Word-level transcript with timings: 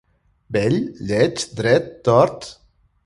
Bell? 0.53 0.77
lleig? 1.11 1.35
dret? 1.59 1.91
tort? 2.09 2.49